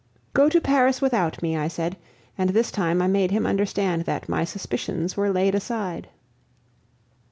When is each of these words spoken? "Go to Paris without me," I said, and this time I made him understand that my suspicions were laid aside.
"Go 0.33 0.49
to 0.49 0.59
Paris 0.59 0.99
without 0.99 1.43
me," 1.43 1.55
I 1.55 1.67
said, 1.67 1.95
and 2.35 2.49
this 2.49 2.71
time 2.71 3.03
I 3.03 3.07
made 3.07 3.29
him 3.29 3.45
understand 3.45 4.05
that 4.05 4.27
my 4.27 4.43
suspicions 4.43 5.15
were 5.15 5.29
laid 5.29 5.53
aside. 5.53 6.07